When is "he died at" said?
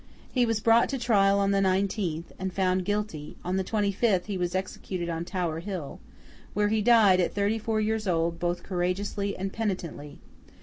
6.69-7.35